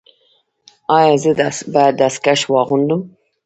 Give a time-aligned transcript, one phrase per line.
[0.97, 1.31] ایا زه
[1.73, 3.01] باید دستکشې واغوندم؟